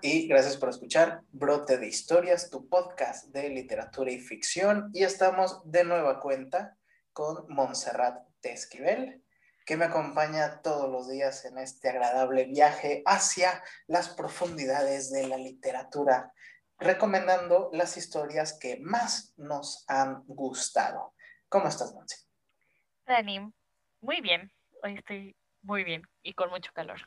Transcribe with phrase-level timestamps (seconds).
[0.00, 4.90] Y gracias por escuchar Brote de Historias, tu podcast de literatura y ficción.
[4.94, 6.78] Y estamos de nueva cuenta
[7.12, 9.22] con Montserrat Tesquivel,
[9.66, 15.36] que me acompaña todos los días en este agradable viaje hacia las profundidades de la
[15.36, 16.32] literatura,
[16.78, 21.12] recomendando las historias que más nos han gustado.
[21.50, 22.16] ¿Cómo estás, Monse?
[23.06, 23.52] Dani,
[24.00, 24.50] muy bien.
[24.82, 27.00] Hoy estoy muy bien y con mucho calor.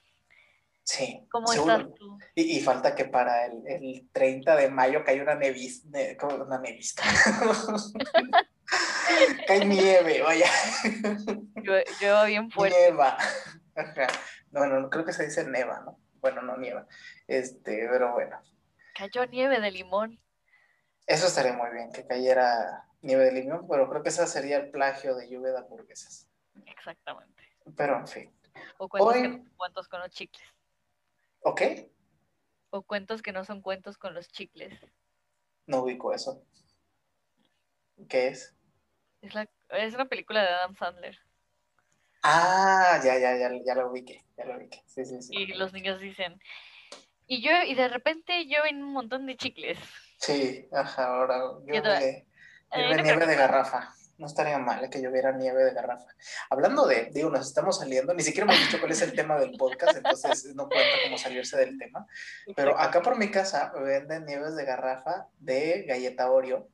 [0.89, 1.23] Sí.
[1.29, 2.17] ¿Cómo estás tú?
[2.33, 7.03] Y, falta que para el, el 30 de mayo caiga una nevis, una nevisca.
[9.47, 10.47] Cae nieve, vaya.
[12.01, 12.75] Yo, bien fuerte.
[12.75, 13.19] Nieva.
[14.49, 15.99] Bueno, no, creo que se dice neva, ¿no?
[16.21, 16.87] Bueno, no nieva.
[17.27, 18.41] Este, pero bueno.
[18.95, 20.19] Cayó nieve de limón.
[21.05, 24.71] Eso estaría muy bien, que cayera nieve de limón, pero creo que ese sería el
[24.71, 26.27] plagio de lluvia de hamburguesas.
[26.65, 27.43] Exactamente.
[27.77, 28.33] Pero en fin.
[28.79, 30.58] O cuentos con los chicles.
[31.41, 31.61] ¿Ok?
[32.71, 34.73] O cuentos que no son cuentos con los chicles.
[35.65, 36.43] No ubico eso.
[38.07, 38.55] ¿Qué es?
[39.21, 41.17] Es, la, es una película de Adam Sandler.
[42.23, 44.83] Ah, ya, ya, ya, ya lo ubiqué, ya lo ubiqué.
[44.85, 45.35] Sí, sí, sí.
[45.35, 46.39] Y los niños dicen,
[47.27, 49.77] y yo, y de repente yo en un montón de chicles.
[50.17, 52.27] Sí, ajá, ahora yo de,
[53.03, 56.05] nieve de garrafa no estaría mal que lloviera nieve de garrafa.
[56.49, 59.51] Hablando de, digo, nos estamos saliendo, ni siquiera hemos dicho cuál es el tema del
[59.57, 62.05] podcast, entonces no cuenta cómo salirse del tema.
[62.55, 66.67] Pero acá por mi casa venden nieves de garrafa de galleta Oreo.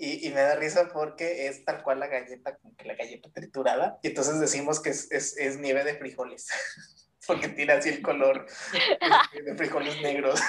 [0.00, 3.98] Y, me da risa porque es tal cual la galleta, como que la galleta triturada.
[4.00, 6.46] Y entonces decimos que es, es, es nieve de frijoles.
[7.28, 10.40] porque tiene así el color este, de frijoles negros.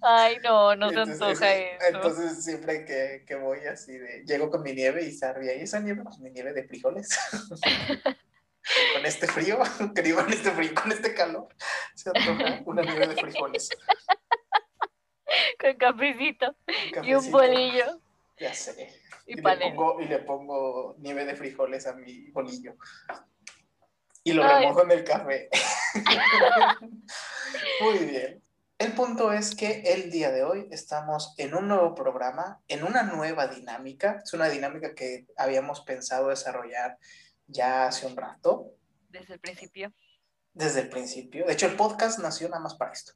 [0.00, 1.84] Ay, no, no se antoja eso.
[1.86, 5.80] Entonces siempre que, que, voy así de, llego con mi nieve y sabía, ¿y esa
[5.80, 6.02] nieve?
[6.02, 7.10] Pues mi nieve de frijoles.
[8.94, 9.58] con este frío,
[9.94, 11.48] que digo, con este frío, con este calor,
[11.94, 13.68] se antoja una nieve de frijoles.
[15.60, 16.56] Con cafecito,
[17.02, 18.00] y un bolillo.
[18.38, 18.94] Ya sé.
[19.26, 22.76] Y, y le pongo, y le pongo nieve de frijoles a mi bolillo
[24.24, 25.48] y lo remojo en el café.
[27.80, 28.42] Muy bien.
[28.78, 33.02] El punto es que el día de hoy estamos en un nuevo programa, en una
[33.02, 34.20] nueva dinámica.
[34.22, 36.96] Es una dinámica que habíamos pensado desarrollar
[37.48, 38.72] ya hace un rato.
[39.08, 39.92] Desde el principio.
[40.52, 41.46] Desde el principio.
[41.46, 43.12] De hecho, el podcast nació nada más para esto.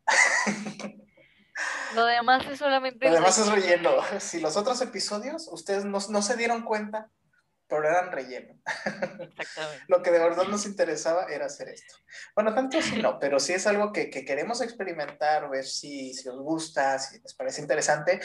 [1.95, 3.07] Lo demás es solamente...
[3.07, 3.91] Lo demás es relleno.
[4.19, 7.11] Si los otros episodios, ustedes no, no se dieron cuenta,
[7.73, 8.55] pero eran relleno.
[9.31, 9.85] Exactamente.
[9.89, 11.95] Lo que de verdad nos interesaba era hacer esto.
[12.35, 16.29] Bueno, tanto así no, pero sí es algo que, que queremos experimentar, ver si, si
[16.29, 18.21] os gusta, si les parece interesante.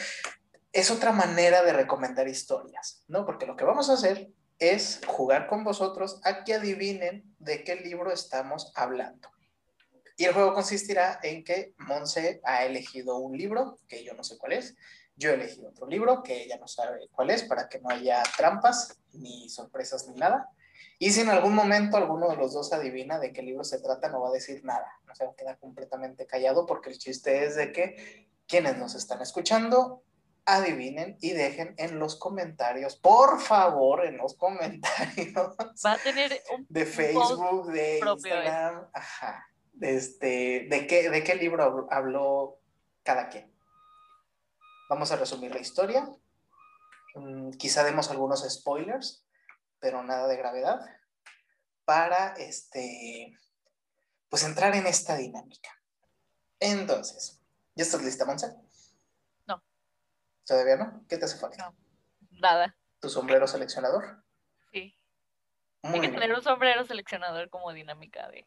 [0.70, 3.24] Es otra manera de recomendar historias, ¿no?
[3.24, 7.76] Porque lo que vamos a hacer es jugar con vosotros a que adivinen de qué
[7.76, 9.30] libro estamos hablando.
[10.18, 14.36] Y el juego consistirá en que Monse ha elegido un libro, que yo no sé
[14.36, 14.76] cuál es,
[15.18, 19.00] yo elegí otro libro que ella no sabe cuál es para que no haya trampas,
[19.12, 20.48] ni sorpresas, ni nada.
[21.00, 24.08] Y si en algún momento alguno de los dos adivina de qué libro se trata,
[24.08, 27.44] no va a decir nada, no se va a quedar completamente callado porque el chiste
[27.44, 30.02] es de que quienes nos están escuchando
[30.44, 35.56] adivinen y dejen en los comentarios, por favor, en los comentarios.
[35.84, 39.46] Va a tener un de Facebook, de Instagram, ajá,
[39.80, 42.58] este, de qué, de qué libro habló
[43.02, 43.52] cada quien.
[44.88, 46.08] Vamos a resumir la historia.
[47.14, 49.24] Mm, quizá demos algunos spoilers,
[49.80, 50.80] pero nada de gravedad,
[51.84, 53.36] para este,
[54.28, 55.70] pues entrar en esta dinámica.
[56.60, 57.40] Entonces,
[57.74, 58.54] ¿ya estás lista, Monse?
[59.46, 59.62] No.
[60.46, 61.04] ¿Todavía no?
[61.08, 61.56] ¿Qué te hace falta?
[61.56, 61.74] No,
[62.30, 62.74] nada.
[63.00, 64.22] ¿Tu sombrero seleccionador?
[64.72, 64.94] Sí.
[65.82, 68.46] Hay que tener un sombrero seleccionador como dinámica de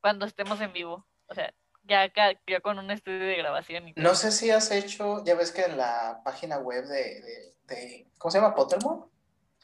[0.00, 1.06] cuando estemos en vivo.
[1.26, 2.12] O sea, ya,
[2.46, 3.92] ya con un estudio de grabación.
[3.96, 8.30] no sé si has hecho, ya ves que en la página web de, de, ¿cómo
[8.30, 8.54] se llama?
[8.54, 9.10] Pottermore.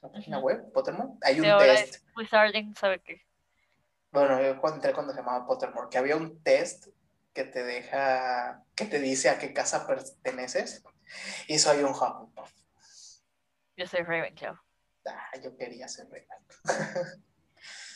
[0.02, 1.15] La página web, Pottermore.
[1.22, 2.04] Hay un test.
[2.16, 3.22] Wizarding, ¿sabe qué?
[4.10, 6.88] Bueno, yo entré cuando se llamaba Pottermore, que había un test
[7.32, 10.82] que te deja, que te dice a qué casa perteneces.
[11.47, 12.53] Y soy un Hufflepuff.
[13.76, 14.56] Yo soy Ravenclaw.
[15.06, 16.41] Ah, yo quería ser Ravenclaw.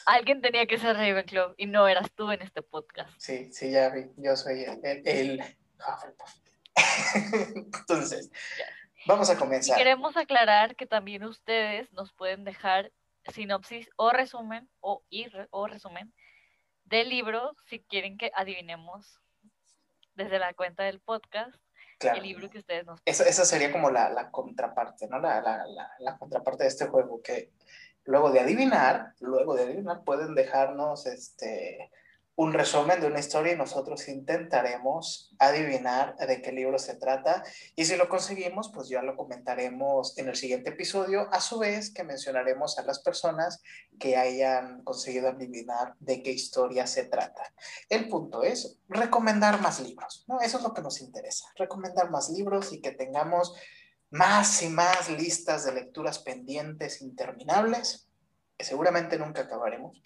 [0.06, 3.10] Alguien tenía que ser Ravenclaw y no eras tú en este podcast.
[3.19, 4.10] Sí, sí, ya vi.
[4.16, 5.43] Yo soy el, el.
[7.54, 8.31] Entonces,
[9.06, 9.76] vamos a comenzar.
[9.76, 12.93] queremos aclarar que también ustedes nos pueden dejar
[13.32, 15.02] sinopsis o resumen o,
[15.50, 16.12] o resumen
[16.84, 19.20] del libro si quieren que adivinemos
[20.14, 21.54] desde la cuenta del podcast
[22.10, 25.19] el libro que ustedes nos esa, esa sería como la, la contraparte, ¿no?
[25.20, 25.64] La, la,
[25.99, 27.50] la, contraparte de este juego, que
[28.04, 31.90] luego de adivinar, luego de adivinar, pueden dejarnos este,
[32.34, 37.44] un resumen de una historia y nosotros intentaremos adivinar de qué libro se trata.
[37.76, 41.93] Y si lo conseguimos, pues ya lo comentaremos en el siguiente episodio, a su vez
[41.93, 43.62] que mencionaremos a las personas
[43.99, 47.43] que hayan conseguido adivinar de qué historia se trata.
[47.88, 50.40] El punto es recomendar más libros, ¿no?
[50.40, 53.54] Eso es lo que nos interesa, recomendar más libros y que tengamos
[54.12, 58.09] más y más listas de lecturas pendientes interminables,
[58.56, 60.00] que seguramente nunca acabaremos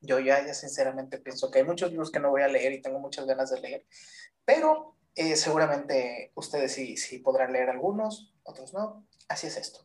[0.00, 2.80] yo ya, ya sinceramente pienso que hay muchos libros que no voy a leer y
[2.80, 3.86] tengo muchas ganas de leer,
[4.44, 9.06] pero eh, seguramente ustedes sí, sí podrán leer algunos, otros no.
[9.28, 9.80] Así es esto.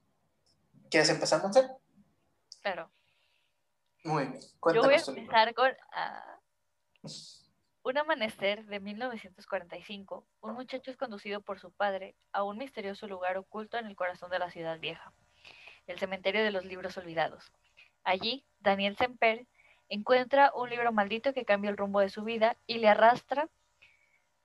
[0.89, 1.67] ¿Quieres empezar, Monse?
[2.61, 2.91] Claro.
[4.03, 4.41] Muy bien.
[4.73, 6.39] Yo voy a empezar con ah,
[7.83, 10.23] Un amanecer de 1945.
[10.41, 14.29] Un muchacho es conducido por su padre a un misterioso lugar oculto en el corazón
[14.29, 15.11] de la ciudad vieja,
[15.87, 17.51] el cementerio de los libros olvidados.
[18.03, 19.47] Allí, Daniel Semper
[19.89, 23.49] encuentra un libro maldito que cambia el rumbo de su vida y le arrastra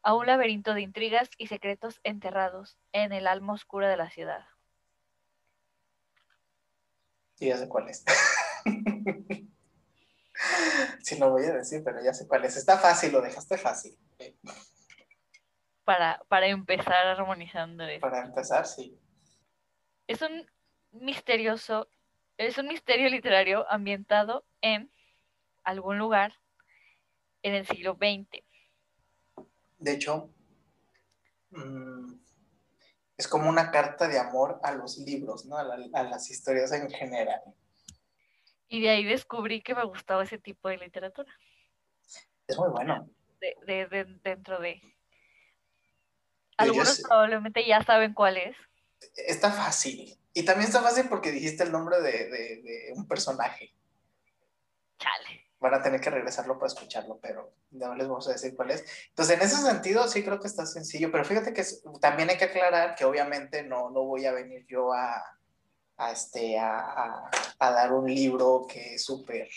[0.02, 4.46] a un laberinto de intrigas y secretos enterrados en el alma oscura de la ciudad.
[7.34, 8.02] Sí, ya sé cuál es.
[11.06, 12.56] sí, no voy a decir, pero ya sé cuál es.
[12.56, 13.96] Está fácil, lo dejaste fácil.
[15.84, 18.00] Para, para empezar armonizando esto.
[18.00, 18.98] Para empezar, sí.
[20.08, 20.44] Es un
[20.90, 21.88] misterioso,
[22.38, 24.90] es un misterio literario ambientado en
[25.62, 26.34] algún lugar
[27.42, 28.42] en el siglo XX.
[29.78, 30.30] De hecho,
[31.50, 32.14] mm,
[33.16, 35.56] es como una carta de amor a los libros, ¿no?
[35.56, 37.42] a, las historias en general.
[38.68, 41.32] Y de ahí descubrí que me gustaba ese tipo de literatura.
[42.46, 43.08] Es muy bueno.
[44.22, 44.80] dentro de...
[46.56, 48.56] Algunos probablemente ya saben cuál es.
[49.14, 50.18] Está fácil.
[50.32, 53.74] Y también está fácil porque dijiste el nombre de un personaje.
[54.98, 58.70] Chale van a tener que regresarlo para escucharlo, pero no les vamos a decir cuál
[58.70, 58.84] es.
[59.08, 61.64] Entonces, en ese sentido, sí creo que está sencillo, pero fíjate que
[62.00, 65.22] también hay que aclarar que obviamente no, no voy a venir yo a,
[65.96, 69.48] a este, a, a, dar un libro que es súper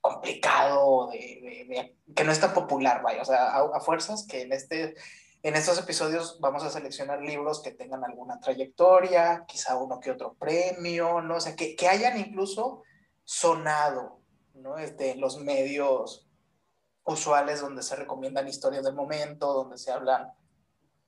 [0.00, 4.94] complicado, de, que no es tan popular, vaya, o sea, a, fuerzas que en este...
[5.42, 10.32] En estos episodios vamos a seleccionar libros que tengan alguna trayectoria, quizá uno que otro
[10.32, 12.82] premio, no o sea, que, que hayan incluso
[13.24, 14.22] sonado,
[14.54, 14.78] ¿no?
[14.78, 16.26] Este, los medios
[17.04, 20.32] usuales donde se recomiendan historias del momento, donde se hablan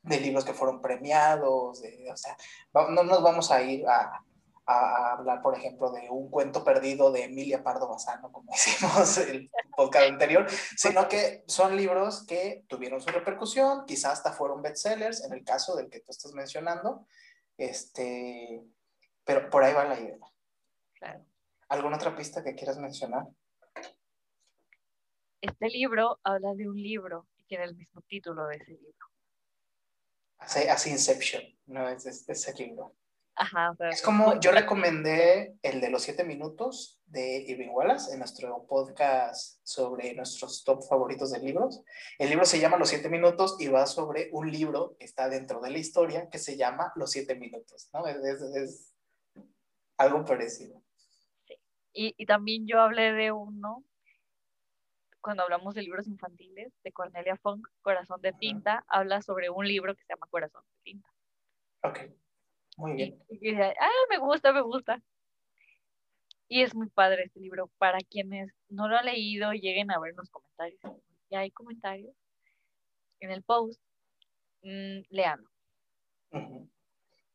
[0.02, 2.36] de libros que fueron premiados, o sea,
[2.74, 4.22] no nos vamos a ir a,
[4.66, 9.50] a, hablar, por ejemplo, de un cuento perdido de Emilia Pardo Bazano, como hicimos el
[9.76, 10.46] podcast anterior,
[10.76, 15.76] sino que son libros que tuvieron su repercusión, quizás hasta fueron bestsellers, en el caso
[15.76, 17.06] del que tú estás mencionando,
[17.56, 18.62] este,
[19.24, 20.18] pero por ahí va la idea.
[20.94, 21.24] Claro.
[21.68, 23.26] ¿Alguna otra pista que quieras mencionar?
[25.40, 29.06] Este libro habla de un libro y tiene el mismo título de ese libro.
[30.38, 32.94] Así, Inception, no es, ese libro.
[33.38, 38.66] Ajá, es como yo recomendé el de los siete minutos de Irving Wallace en nuestro
[38.66, 41.82] podcast sobre nuestros top favoritos de libros.
[42.18, 45.60] El libro se llama Los siete minutos y va sobre un libro que está dentro
[45.60, 48.06] de la historia que se llama Los siete minutos, ¿no?
[48.06, 48.94] es
[49.98, 50.82] algo parecido.
[51.92, 53.84] Y, también yo hablé de uno,
[55.20, 59.94] cuando hablamos de libros infantiles, de Cornelia Funk, Corazón de Tinta, habla sobre un libro
[59.94, 61.08] que se llama Corazón de Tinta.
[61.82, 61.98] Ok,
[62.76, 63.18] muy bien.
[63.28, 65.02] Y, y, ah, me gusta, me gusta.
[66.48, 67.70] Y es muy padre este libro.
[67.78, 70.80] Para quienes no lo han leído, lleguen a ver los comentarios.
[71.30, 72.14] Ya hay comentarios
[73.20, 73.80] en el post.
[74.62, 75.50] Mmm, leanlo.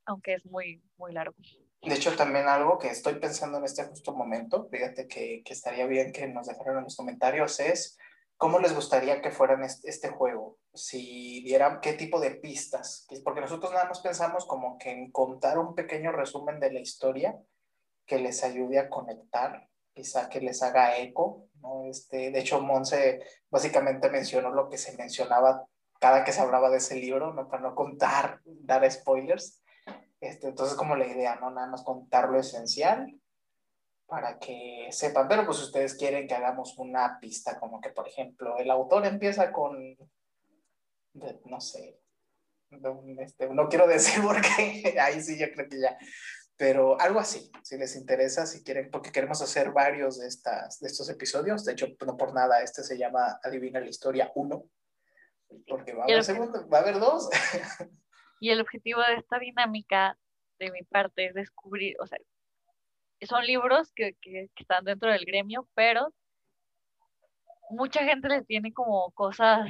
[0.05, 1.35] Aunque es muy, muy largo.
[1.81, 5.87] De hecho, también algo que estoy pensando en este justo momento, fíjate que, que estaría
[5.87, 7.97] bien que nos dejaran en los comentarios, es
[8.37, 13.41] cómo les gustaría que fueran este, este, juego, si dieran qué tipo de pistas, porque
[13.41, 17.37] nosotros nada más pensamos como que en contar un pequeño resumen de la historia
[18.05, 21.85] que les ayude a conectar, quizá que les haga eco, ¿no?
[21.85, 25.65] Este, de hecho, Monse básicamente mencionó lo que se mencionaba
[25.99, 27.47] cada que se hablaba de ese libro, ¿no?
[27.47, 29.61] para no contar, dar spoilers.
[30.19, 31.51] Este, entonces, como la idea, ¿no?
[31.51, 33.19] Nada más contar lo esencial
[34.07, 35.27] para que sepan.
[35.27, 39.51] Pero pues ustedes quieren que hagamos una pista, como que, por ejemplo, el autor empieza
[39.51, 39.95] con,
[41.13, 41.99] no sé,
[42.69, 45.97] no, este, no quiero decir porque ahí sí yo creo que ya,
[46.61, 50.87] pero algo así, si les interesa, si quieren, porque queremos hacer varios de, estas, de
[50.89, 51.65] estos episodios.
[51.65, 54.63] De hecho, no por nada, este se llama Adivina la Historia 1,
[55.67, 57.29] porque va a haber segundo, va a haber dos.
[58.39, 60.17] Y el objetivo de esta dinámica,
[60.59, 62.19] de mi parte, es descubrir, o sea,
[63.21, 66.13] son libros que, que, están dentro del gremio, pero
[67.69, 69.67] mucha gente le tiene como cosas.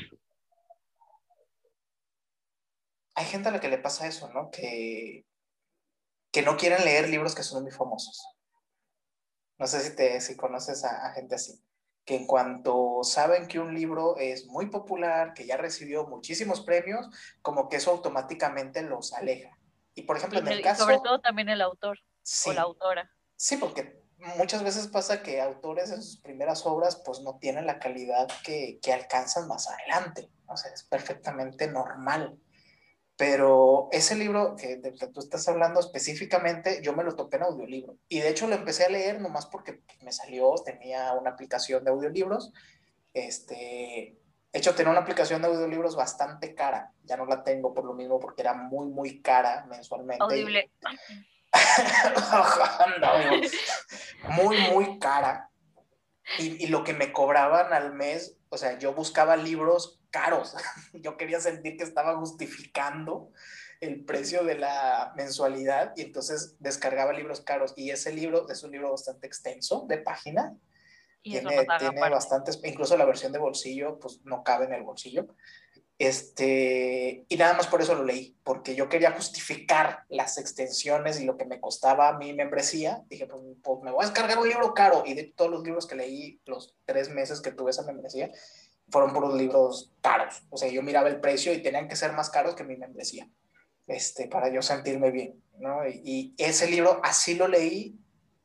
[3.15, 4.50] Hay gente a la que le pasa eso, ¿no?
[4.51, 5.25] Que,
[6.32, 8.25] que no quieren leer libros que son muy famosos.
[9.58, 11.63] No sé si, te, si conoces a, gente así,
[12.03, 17.08] que en cuanto saben que un libro es muy popular, que ya recibió muchísimos premios,
[17.41, 19.56] como que eso automáticamente los aleja.
[19.94, 20.84] Y por ejemplo, en el, caso...
[20.84, 22.00] Sobre todo también el autor
[22.48, 23.12] o la autora.
[23.36, 24.01] Sí, porque
[24.38, 28.80] muchas veces pasa que autores en sus primeras obras pues no tienen la calidad que,
[28.82, 30.30] que alcanzan más adelante.
[30.48, 32.39] O sea, es perfectamente normal.
[33.22, 37.96] Pero ese libro que, que tú estás hablando específicamente, yo me lo topé en audiolibro.
[38.10, 41.92] Y de hecho lo empecé a leer nomás porque me salió, tenía una aplicación de
[41.92, 42.51] audiolibros.
[43.13, 44.18] Este,
[44.51, 46.94] de hecho, tenía una aplicación de audiolibros bastante cara.
[47.04, 50.24] Ya no la tengo por lo mismo porque era muy, muy cara mensualmente.
[50.24, 50.72] Audible.
[54.30, 55.51] muy, muy cara.
[56.40, 60.56] Y, y, lo que me cobraban al mes, o sea, yo buscaba libros caros.
[60.94, 63.32] Yo quería sentir que estaba justificando
[63.80, 67.74] el precio de la mensualidad y entonces descargaba libros caros.
[67.75, 70.56] Y ese libro es un libro bastante extenso de página.
[71.24, 75.27] tiene, tiene bastantes, incluso la versión de bolsillo, pues no cabe en el bolsillo.
[76.01, 81.25] Este, y nada más por eso lo leí, porque yo quería justificar las extensiones y
[81.25, 83.03] lo que me costaba mi membresía.
[83.08, 85.03] Dije, pues, pues, me voy a descargar un libro caro.
[85.06, 88.32] Y de todos los libros que leí los tres meses que tuve esa membresía,
[88.92, 90.44] fueron puros libros caros.
[90.50, 93.28] O sea, yo miraba el precio y tenían que ser más caros que mi membresía,
[93.88, 95.88] este, para yo sentirme bien, ¿no?
[95.88, 97.98] Y, y ese libro así lo leí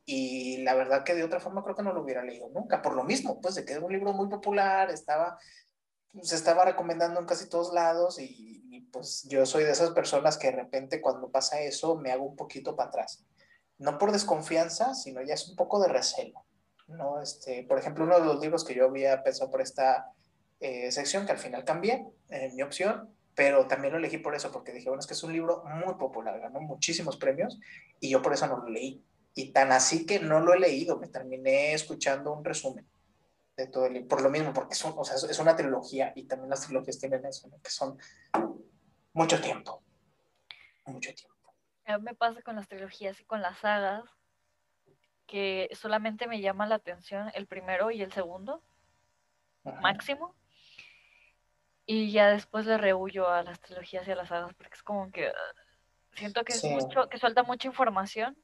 [0.05, 2.95] y la verdad que de otra forma creo que no lo hubiera leído nunca, por
[2.95, 5.37] lo mismo, pues de que era un libro muy popular, estaba
[6.21, 8.55] se estaba recomendando en casi todos lados y,
[8.91, 12.35] pues yo soy de esas personas que de repente cuando pasa eso me hago un
[12.35, 13.25] poquito para atrás.
[13.77, 16.45] No por desconfianza, sino ya es un poco de recelo.
[16.87, 17.21] ¿no?
[17.21, 20.13] Este, por ejemplo, uno de los libros que yo había pensado por esta
[20.59, 24.51] eh, sección, que al final cambié en mi opción, pero también lo elegí por eso,
[24.51, 27.59] porque dije, bueno, es que es un libro muy popular, ganó muchísimos premios
[27.99, 29.03] y yo por eso no lo leí.
[29.35, 32.87] Y tan así que no lo he leído, me terminé escuchando un resumen
[33.55, 36.23] de todo el libro, por lo mismo, porque son, o sea, es una trilogía y
[36.23, 37.99] también las trilogías tienen eso, que son
[39.13, 39.83] mucho tiempo,
[40.85, 41.53] mucho tiempo.
[41.85, 44.03] A mí me pasa con las trilogías y con las sagas
[45.27, 48.63] que solamente me llama la atención el primero y el segundo,
[49.81, 50.35] máximo,
[51.87, 55.11] y ya después le rehuyo a las trilogías y a las sagas porque es como
[55.11, 58.37] que uh, siento que es mucho, que suelta mucha información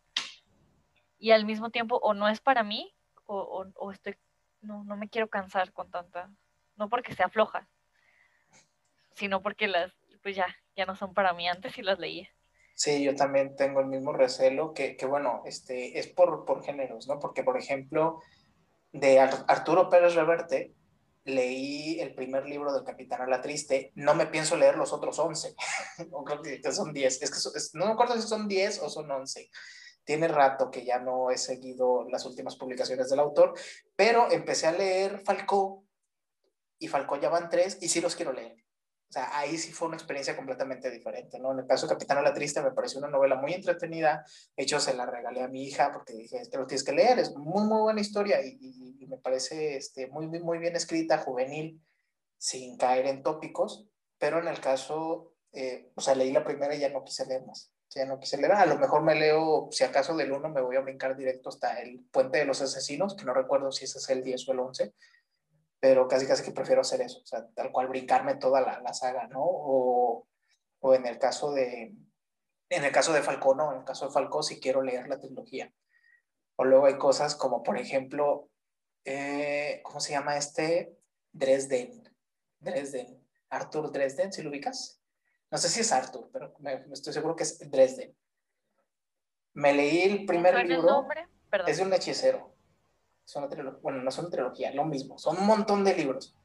[1.19, 2.95] y al mismo tiempo o no es para mí
[3.25, 4.17] o, o estoy
[4.63, 6.31] no, no me quiero cansar con tanta,
[6.77, 7.67] no porque sea floja,
[9.13, 12.27] sino porque las, pues ya, ya no son para mí, antes y las leí.
[12.75, 17.07] Sí, yo también tengo el mismo recelo, que, que bueno, este, es por, por géneros,
[17.07, 17.19] ¿no?
[17.19, 18.19] Porque, por ejemplo,
[18.91, 20.73] de Arturo Pérez Reverte,
[21.25, 25.17] leí el primer libro del Capitán a la Triste, no me pienso leer los otros
[25.19, 25.55] 11,
[26.11, 29.09] o creo que son 10, es que no me acuerdo si son 10 o son
[29.09, 29.49] 11
[30.03, 33.53] tiene rato que ya no he seguido las últimas publicaciones del autor,
[33.95, 35.85] pero empecé a leer Falcó
[36.77, 38.62] y Falcó ya van tres y sí los quiero leer.
[39.13, 41.51] O sea, ahí sí fue una experiencia completamente diferente, ¿no?
[41.51, 44.25] En el caso de Capitán a la Triste me pareció una novela muy entretenida.
[44.57, 47.19] De hecho, se la regalé a mi hija porque dije, este lo tienes que leer,
[47.19, 51.79] es muy, muy buena historia y, me parece este, muy, muy bien escrita, juvenil,
[52.39, 53.85] sin caer en tópicos.
[54.17, 57.45] Pero en el caso, eh, o sea, leí la primera y ya no quise leer
[57.45, 58.53] más ya no quise leer.
[58.53, 61.79] A lo mejor me leo, si acaso del 1 me voy a brincar directo hasta
[61.79, 64.59] el Puente de los Asesinos, que no recuerdo si ese es el 10 o el
[64.61, 64.93] 11,
[65.83, 68.93] pero casi casi que prefiero hacer eso, o sea, tal cual brincarme toda la, la
[68.93, 69.41] saga, ¿no?
[69.43, 70.25] O,
[70.79, 71.93] o, en el caso de,
[72.69, 75.19] en el caso de Falcón, no, en el caso de Falcón si quiero leer la
[75.19, 75.73] trilogía.
[76.55, 78.49] O luego hay cosas como, por ejemplo,
[79.03, 80.97] eh, ¿cómo se llama este?
[81.33, 82.09] Dresden.
[82.61, 83.21] Dresden.
[83.49, 85.01] Arthur Dresden, si lo ubicas?
[85.51, 88.15] No sé si es Arthur, pero me, estoy seguro que es Dresden.
[89.51, 91.05] Me leí el primer libro.
[91.67, 92.52] Es de un hechicero.
[93.25, 93.47] Es una
[93.81, 95.17] bueno, no es una trilogía, lo mismo.
[95.17, 96.35] Son un montón de libros.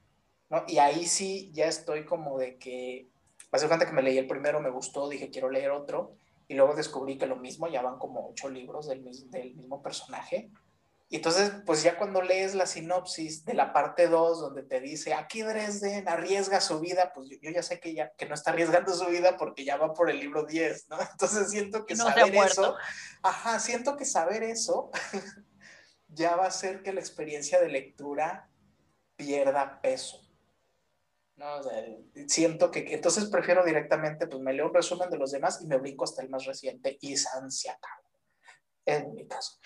[0.51, 0.65] ¿no?
[0.67, 3.09] Y ahí sí ya estoy como de que.
[3.51, 6.15] Hace cuenta que me leí el primero, me gustó, dije quiero leer otro.
[6.49, 10.51] Y luego descubrí que lo mismo, ya van como ocho libros del, del mismo personaje.
[11.11, 15.15] Y entonces, pues ya cuando lees la sinopsis de la parte 2, donde te dice,
[15.15, 18.93] aquí Dresden arriesga su vida, pues yo, ya sé que ya que no está arriesgando
[18.93, 20.99] su vida porque ya va por el libro 10, ¿no?
[21.13, 22.77] Entonces siento que saber eso,
[23.23, 24.91] ajá, siento que saber eso
[26.19, 28.51] ya va a hacer que la experiencia de lectura
[29.17, 30.21] pierda peso.
[31.37, 31.57] ¿no?
[31.57, 31.85] O sea,
[32.27, 35.79] siento que entonces prefiero directamente, pues me leo un resumen de los demás y me
[35.79, 38.03] brinco hasta el más reciente y se acaba.
[38.85, 39.59] En mi caso.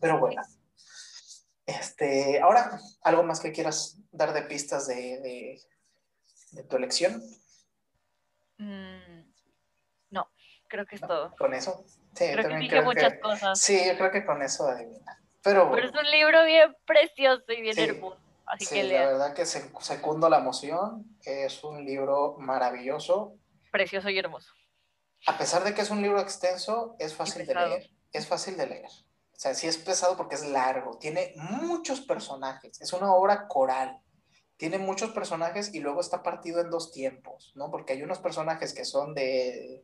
[0.00, 0.42] Pero bueno.
[1.66, 5.60] Este, ahora, ¿algo más que quieras dar de pistas de,
[6.52, 7.22] de, tu elección?
[8.56, 9.30] Mm,
[10.10, 10.30] no,
[10.66, 11.36] creo que es todo.
[11.36, 11.84] ¿Con eso?
[12.14, 13.60] Sí, creo que dije muchas cosas.
[13.60, 15.22] Sí, yo creo que con eso adivina.
[15.48, 18.18] Pero, Pero es un libro bien precioso y bien hermoso.
[18.44, 21.18] Así sí, que la verdad que secundo la emoción.
[21.24, 23.34] Es un libro maravilloso.
[23.72, 24.52] Precioso y hermoso.
[25.26, 27.90] A pesar de que es un libro extenso, es fácil de leer.
[28.12, 28.90] Es fácil de leer.
[29.32, 30.98] O sea, sí es pesado porque es largo.
[30.98, 32.78] Tiene muchos personajes.
[32.82, 33.98] Es una obra coral.
[34.58, 37.70] Tiene muchos personajes y luego está partido en dos tiempos, ¿no?
[37.70, 39.82] Porque hay unos personajes que son de,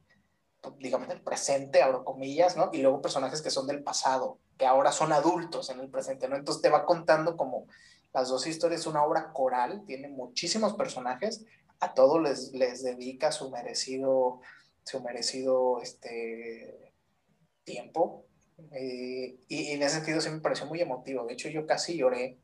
[0.79, 2.71] digamos, del presente, abro comillas, ¿no?
[2.73, 6.37] Y luego personajes que son del pasado, que ahora son adultos en el presente, ¿no?
[6.37, 7.67] Entonces te va contando como
[8.13, 11.45] las dos historias, una obra coral, tiene muchísimos personajes,
[11.81, 14.41] a todos les, les dedica su merecido,
[14.85, 16.93] su merecido este,
[17.65, 18.27] tiempo.
[18.73, 21.27] Eh, y, en ese sentido sí me pareció muy emotivo.
[21.27, 22.39] De hecho, yo casi lloré.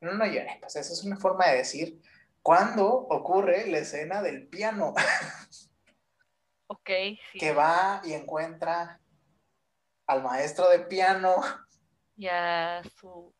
[0.00, 2.00] No, no lloré, pues esa es una forma de decir
[2.42, 4.94] cuando ocurre la escena del piano.
[6.68, 6.90] Ok,
[7.32, 7.38] sí.
[7.38, 9.00] Que va y encuentra
[10.06, 11.36] al maestro de piano.
[12.16, 13.34] Y a su.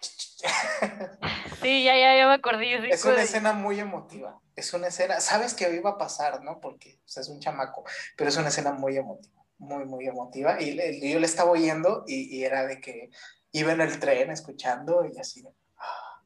[1.62, 2.88] sí, ya, ya, ya me acordé.
[2.90, 4.40] Es una escena muy emotiva.
[4.56, 6.60] Es una escena, sabes que iba a pasar, ¿no?
[6.60, 7.84] Porque es un chamaco,
[8.16, 10.60] pero es una escena muy emotiva, muy, muy emotiva.
[10.60, 13.10] Y yo le estaba oyendo y, y era de que
[13.54, 15.44] iba en el tren escuchando y así,
[15.78, 16.22] ah,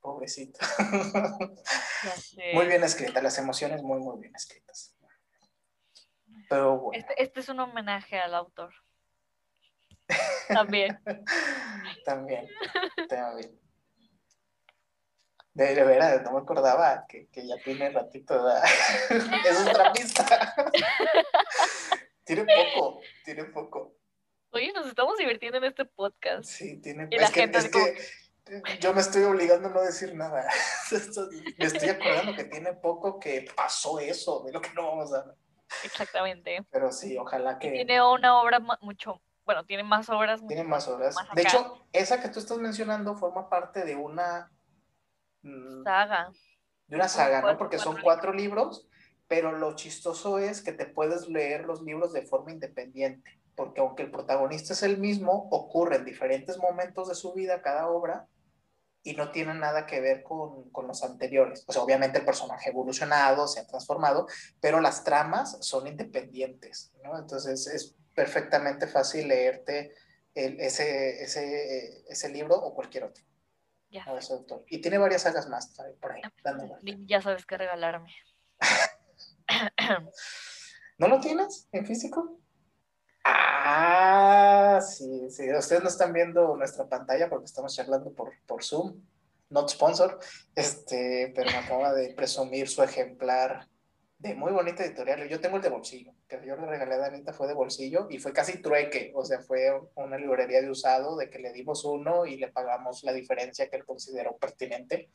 [0.00, 0.58] pobrecito.
[2.54, 4.96] Muy bien escrita, las emociones muy, muy bien escritas.
[6.92, 8.74] Este, este, es un homenaje al autor.
[10.48, 10.98] También.
[12.04, 12.48] también.
[13.08, 13.60] También.
[15.54, 18.34] De, de veras, no me acordaba que, que ya tiene ratito.
[19.10, 20.54] es otra pista.
[22.24, 23.94] tiene poco, tiene poco.
[24.50, 26.44] Oye, nos estamos divirtiendo en este podcast.
[26.44, 30.48] Sí, tiene y es, que, es que, yo me estoy obligando a no decir nada.
[31.58, 35.32] me estoy acordando que tiene poco que pasó eso, de lo que no vamos a
[35.84, 36.66] Exactamente.
[36.70, 37.70] Pero sí, ojalá que...
[37.70, 40.40] Tiene una obra mucho, bueno, tiene más obras.
[40.46, 41.16] Tiene más obras.
[41.34, 44.50] de hecho, esa que tú estás mencionando forma parte de una...
[45.42, 46.30] Mm, saga.
[46.86, 47.56] De una saga, ¿no?
[47.56, 48.88] Porque son cuatro libros,
[49.28, 54.02] pero lo chistoso es que te puedes leer los libros de forma independiente, porque aunque
[54.02, 58.26] el protagonista es el mismo, ocurre en diferentes momentos de su vida cada obra,
[59.02, 61.64] y no tiene nada que ver con, con, los anteriores.
[61.66, 64.26] O sea, obviamente el personaje ha evolucionado, se ha transformado,
[64.60, 67.18] pero las tramas son independientes, ¿no?
[67.18, 69.94] Entonces es perfectamente fácil leerte
[70.34, 73.24] el, ese, ese, ese libro o cualquier otro.
[73.90, 74.04] Ya.
[74.68, 76.22] Y tiene varias sagas más por ahí.
[77.06, 78.14] Ya sabes qué regalarme.
[80.98, 82.39] ¿No lo tienes en físico?
[83.24, 85.52] Ah, sí, sí.
[85.52, 89.00] Ustedes no están viendo nuestra pantalla porque estamos charlando por, por Zoom,
[89.50, 90.18] not sponsor,
[90.54, 93.68] este, pero me acaba de presumir su ejemplar
[94.18, 95.28] de muy bonita editorial.
[95.28, 98.18] Yo tengo el de bolsillo, que yo le regalé a Danita fue de bolsillo y
[98.18, 102.26] fue casi trueque, o sea, fue una librería de usado de que le dimos uno
[102.26, 105.10] y le pagamos la diferencia que él consideró pertinente.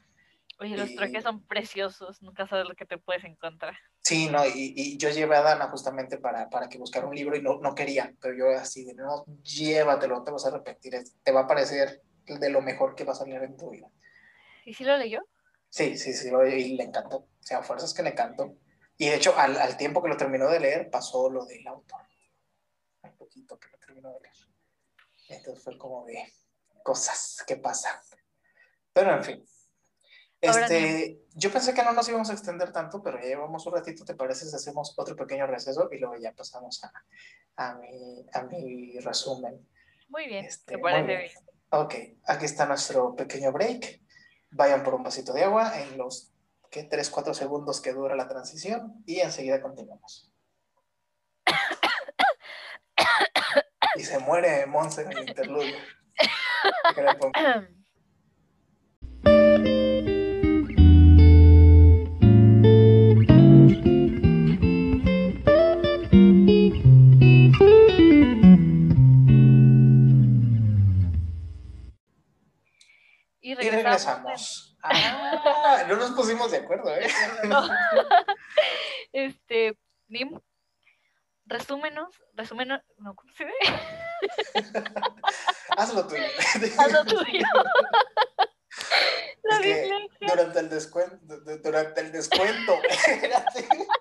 [0.57, 3.75] Oye, los trueques son preciosos, nunca sabes lo que te puedes encontrar.
[4.01, 7.35] Sí, no, y, y yo llevé a Dana justamente para, para que buscara un libro
[7.35, 11.31] y no, no quería, pero yo así de, no, llévatelo, te vas a repetir, te
[11.31, 13.89] va a parecer de lo mejor que vas a leer en tu vida.
[14.63, 15.21] ¿Y si lo leyó?
[15.69, 18.55] Sí, sí, sí, y le encantó, o sea, fuerzas que le encantó.
[18.97, 22.01] Y de hecho, al, al tiempo que lo terminó de leer, pasó lo del autor.
[23.01, 24.35] Un poquito que lo terminó de leer.
[25.27, 26.31] Entonces fue como de
[26.83, 27.99] cosas que pasan.
[28.93, 29.45] Pero en fin.
[30.45, 34.05] Este, yo pensé que no nos íbamos a extender tanto, pero ya llevamos un ratito,
[34.05, 36.91] ¿te parece si hacemos otro pequeño receso y luego ya pasamos a,
[37.57, 39.67] a, mi, a mi resumen?
[40.09, 41.31] Muy bien, este, parece bien.
[41.69, 44.01] Ok, aquí está nuestro pequeño break.
[44.51, 46.31] Vayan por un vasito de agua en los
[46.69, 46.83] ¿qué?
[46.83, 50.31] 3, 4 segundos que dura la transición y enseguida continuamos.
[53.95, 55.75] y se muere Monse en el interludio.
[74.81, 77.07] Ah, no nos pusimos de acuerdo, ¿eh?
[79.13, 80.39] Este, Nim,
[81.45, 83.53] resúmenos, resúmenos, no, ¿cómo se ve?
[85.77, 86.23] Hazlo tuyo.
[86.77, 87.45] Hazlo tuyo.
[89.43, 92.79] La es durante el descuento, durante el descuento,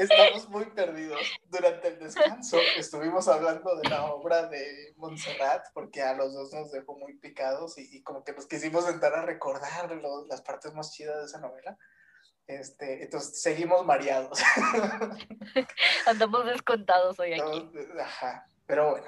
[0.00, 1.20] Estamos muy perdidos.
[1.44, 6.72] Durante el descanso estuvimos hablando de la obra de Montserrat, porque a los dos nos
[6.72, 9.92] dejó muy picados y, como que nos quisimos sentar a recordar
[10.26, 11.76] las partes más chidas de esa novela.
[12.46, 14.40] Este, entonces seguimos mareados.
[16.06, 17.70] Andamos descontados hoy aquí.
[18.00, 19.06] Ajá, pero bueno,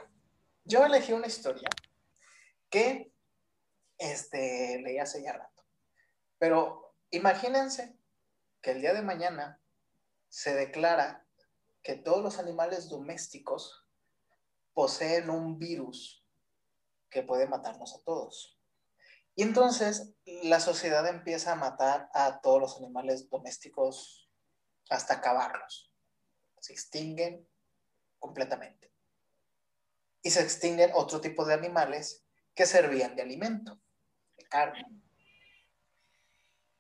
[0.64, 1.70] yo elegí una historia
[2.68, 3.11] que
[3.96, 5.64] este, leí hace ya rato.
[6.37, 7.96] Pero imagínense
[8.61, 9.62] que el día de mañana
[10.33, 11.27] se declara
[11.83, 13.87] que todos los animales domésticos
[14.73, 16.27] poseen un virus
[17.11, 18.59] que puede matarnos a todos.
[19.35, 24.31] Y entonces la sociedad empieza a matar a todos los animales domésticos
[24.88, 25.92] hasta acabarlos.
[26.61, 27.47] Se extinguen
[28.18, 28.90] completamente.
[30.23, 33.79] Y se extinguen otro tipo de animales que servían de alimento,
[34.38, 35.03] de carne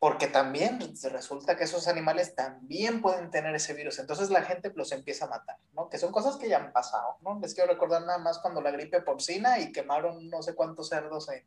[0.02, 0.80] porque también
[1.12, 4.00] resulta que esos animales también pueden tener ese virus.
[4.00, 5.88] Entonces la gente los empieza a matar, ¿no?
[5.88, 7.38] Que son cosas que ya han pasado, ¿no?
[7.38, 11.28] Les quiero recordar nada más cuando la gripe porcina y quemaron no sé cuántos cerdos
[11.28, 11.46] en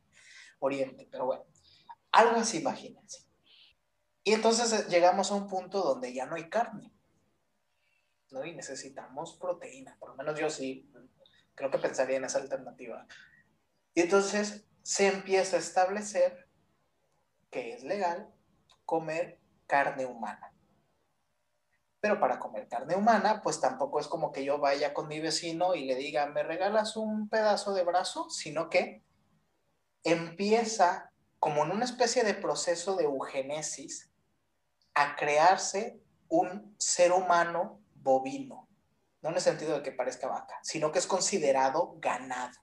[0.59, 1.43] Oriente, pero bueno,
[2.13, 3.25] algo así, imagínense.
[4.23, 6.93] Y entonces eh, llegamos a un punto donde ya no hay carne,
[8.31, 8.45] ¿no?
[8.45, 10.89] Y necesitamos proteína, por lo menos yo sí,
[11.55, 13.05] creo que pensaría en esa alternativa.
[13.93, 16.47] Y entonces se empieza a establecer
[17.49, 18.31] que es legal
[18.85, 20.53] comer carne humana.
[21.99, 25.73] Pero para comer carne humana, pues tampoco es como que yo vaya con mi vecino
[25.73, 28.29] y le diga, ¿me regalas un pedazo de brazo?
[28.29, 29.03] Sino que
[30.03, 34.11] empieza como en una especie de proceso de eugenesis
[34.93, 38.67] a crearse un ser humano bovino.
[39.21, 42.59] No en el sentido de que parezca vaca, sino que es considerado ganado.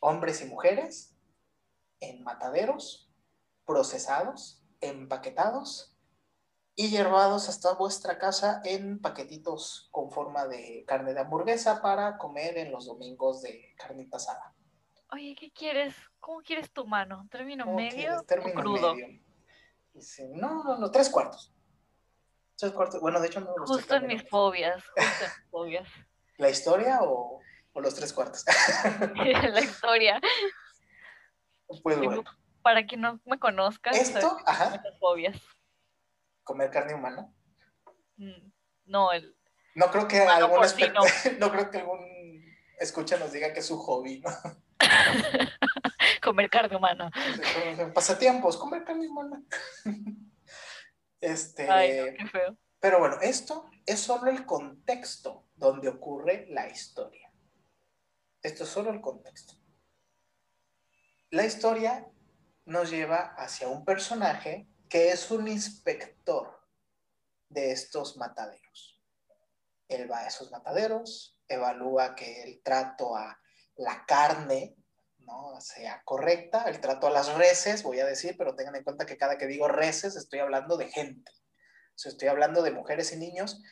[0.00, 1.14] Hombres y mujeres
[2.00, 3.05] en mataderos
[3.66, 5.94] procesados, empaquetados
[6.74, 12.58] y llevados hasta vuestra casa en paquetitos con forma de carne de hamburguesa para comer
[12.58, 14.54] en los domingos de carnita asada.
[15.10, 15.94] Oye, ¿qué quieres?
[16.20, 17.26] ¿Cómo quieres tu mano?
[17.30, 18.94] ¿Término medio o crudo?
[20.34, 21.52] no, no, no, tres cuartos.
[22.56, 23.00] Tres cuartos.
[23.00, 25.88] Bueno, de hecho no Justo en mis fobias, justo en mis fobias.
[26.38, 27.40] ¿La historia o,
[27.72, 28.44] o los tres cuartos?
[29.14, 30.20] La historia.
[31.82, 32.22] Pues bueno
[32.66, 34.82] para quien no me conozca, esto, ajá.
[34.98, 35.40] Fobias.
[36.42, 37.32] ¿Comer carne humana?
[38.16, 38.50] Mm,
[38.86, 39.36] no, el.
[39.76, 40.58] No creo que algún
[41.38, 42.44] no creo que algún
[42.80, 44.30] escucha nos diga que es su hobby, ¿no?
[46.24, 47.12] comer carne humana.
[47.94, 49.44] Pasatiempos, comer carne humana.
[51.20, 51.70] este.
[51.70, 52.58] Ay, qué feo.
[52.80, 57.30] Pero bueno, esto es solo el contexto donde ocurre la historia.
[58.42, 59.54] Esto es solo el contexto.
[61.30, 62.10] La historia
[62.66, 66.60] nos lleva hacia un personaje que es un inspector
[67.48, 69.00] de estos mataderos.
[69.88, 73.40] Él va a esos mataderos, evalúa que el trato a
[73.76, 74.76] la carne
[75.18, 75.60] ¿no?
[75.60, 79.16] sea correcta, el trato a las reses, voy a decir, pero tengan en cuenta que
[79.16, 81.32] cada que digo reses estoy hablando de gente.
[82.04, 83.62] O estoy hablando de mujeres y niños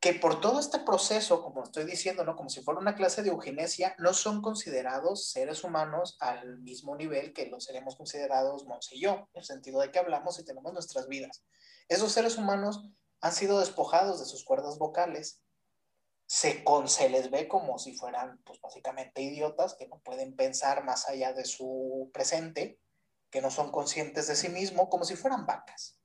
[0.00, 2.34] que por todo este proceso, como estoy diciendo, ¿no?
[2.34, 7.34] como si fuera una clase de eugenesia, no son considerados seres humanos al mismo nivel
[7.34, 10.72] que los seremos considerados Monse y yo, en el sentido de que hablamos y tenemos
[10.72, 11.44] nuestras vidas.
[11.88, 12.82] Esos seres humanos
[13.20, 15.42] han sido despojados de sus cuerdas vocales,
[16.26, 16.62] se,
[17.10, 21.44] les ve como si fueran, pues básicamente idiotas, que no pueden pensar más allá de
[21.44, 22.78] su presente,
[23.30, 25.98] que no son conscientes de sí mismo, como si fueran vacas,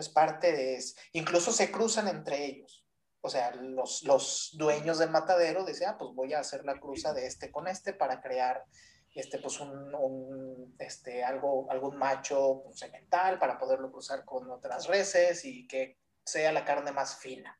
[0.00, 0.96] es parte de eso.
[1.12, 2.84] Incluso se cruzan entre ellos.
[3.20, 7.14] O sea, los, los dueños del matadero dicen, ah, pues voy a hacer la cruza
[7.14, 8.64] de este con este para crear
[9.14, 15.66] este, pues un, este, algo, algún macho semental para poderlo cruzar con otras reses y
[15.68, 17.58] que sea la carne más fina.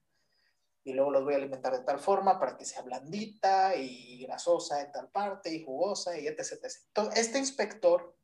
[0.83, 4.83] Y luego los voy a alimentar de tal forma para que sea blandita y grasosa
[4.83, 6.53] en tal parte y jugosa y etc.
[6.63, 7.11] etc.
[7.15, 8.15] Este inspector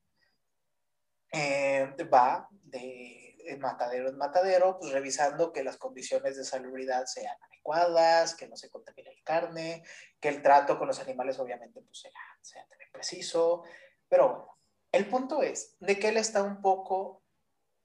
[1.33, 8.35] eh, va de matadero en matadero, pues revisando que las condiciones de salubridad sean adecuadas,
[8.35, 9.83] que no se contamine la carne,
[10.18, 13.62] que el trato con los animales obviamente pues sea, sea preciso,
[14.09, 14.59] pero bueno,
[14.92, 17.22] el punto es de que él está un poco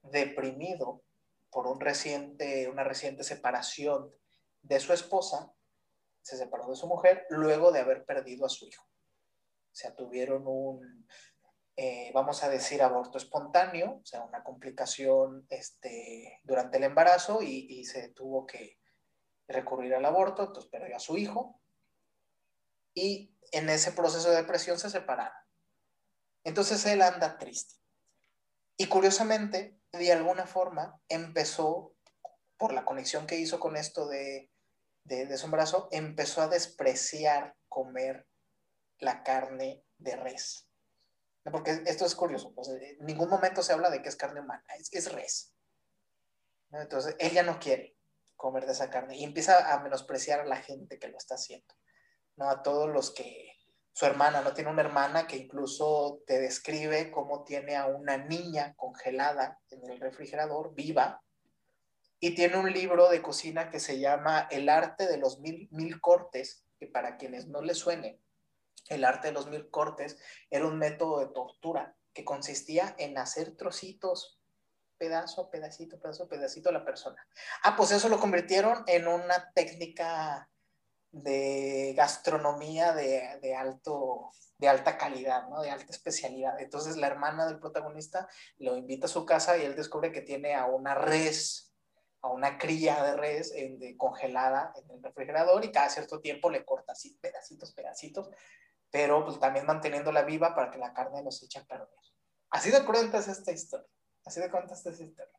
[0.02, 1.04] deprimido
[1.50, 4.12] por un reciente, una reciente separación
[4.62, 5.52] de su esposa,
[6.20, 8.84] se separó de su mujer luego de haber perdido a su hijo.
[8.84, 11.06] O sea, tuvieron un,
[11.78, 17.84] eh, vamos a decir, aborto espontáneo, o sea, una complicación este, durante el embarazo y,
[17.84, 18.78] se tuvo que
[19.46, 21.60] recurrir al aborto, entonces perdió a su hijo
[22.94, 25.36] y en ese proceso de depresión se separaron.
[26.44, 27.74] Entonces él anda triste.
[28.78, 31.94] Y curiosamente, de alguna forma, empezó
[32.56, 34.50] por la conexión que hizo con esto de,
[35.04, 38.26] de, su embarazo, empezó a despreciar comer
[38.98, 40.65] la carne de res.
[41.50, 42.54] Porque esto es curioso,
[42.98, 45.54] en ningún momento se habla de que es carne humana, es, es res.
[46.72, 47.96] Entonces, ella no quiere
[48.34, 51.74] comer de esa carne y empieza a menospreciar a la gente que lo está haciendo,
[52.36, 52.50] ¿no?
[52.50, 53.52] A todos los que
[53.92, 54.52] su hermana, ¿no?
[54.52, 60.00] Tiene una hermana que incluso te describe cómo tiene a una niña congelada en el
[60.00, 61.22] refrigerador, viva,
[62.20, 66.00] y tiene un libro de cocina que se llama El arte de los mil, mil
[66.00, 68.20] cortes, que para quienes no les suene,
[68.88, 70.18] el arte de los mil cortes
[70.50, 74.40] era un método de tortura que consistía en hacer trocitos,
[74.96, 77.26] pedazo, pedacito, pedazo, pedacito a la persona.
[77.62, 80.48] Ah, pues eso lo convirtieron en una técnica
[81.12, 85.62] de gastronomía de, de, alto, de alta calidad, ¿no?
[85.62, 86.60] De alta especialidad.
[86.60, 90.54] Entonces la hermana del protagonista lo invita a su casa y él descubre que tiene
[90.54, 91.74] a una res,
[92.22, 93.52] a una cría de res
[93.96, 98.30] congelada en el refrigerador y cada cierto tiempo le corta así pedacitos, pedacitos,
[98.90, 101.88] pero pues también manteniéndola viva para que la carne no se eche a perder.
[102.50, 103.88] Así de cruenta es esta historia.
[104.24, 105.38] Así de cruenta es esta historia.